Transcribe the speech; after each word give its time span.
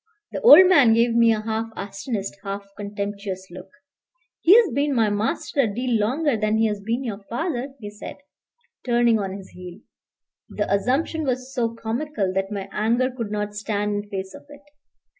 The 0.31 0.41
old 0.41 0.67
man 0.67 0.95
gave 0.95 1.13
me 1.13 1.31
a 1.31 1.41
half 1.41 1.69
astonished, 1.77 2.37
half 2.43 2.65
contemptuous 2.75 3.45
look. 3.51 3.69
"He's 4.39 4.67
been 4.71 4.95
my 4.95 5.11
master 5.11 5.59
a 5.59 5.67
deal 5.71 5.99
longer 5.99 6.35
than 6.35 6.57
he's 6.57 6.81
been 6.81 7.03
your 7.03 7.23
father," 7.29 7.75
he 7.79 7.91
said, 7.91 8.17
turning 8.83 9.19
on 9.19 9.37
his 9.37 9.49
heel. 9.49 9.81
The 10.49 10.73
assumption 10.73 11.23
was 11.23 11.53
so 11.53 11.75
comical 11.75 12.33
that 12.33 12.51
my 12.51 12.67
anger 12.71 13.11
could 13.11 13.29
not 13.29 13.53
stand 13.53 13.93
in 14.05 14.09
face 14.09 14.33
of 14.33 14.47
it. 14.49 14.63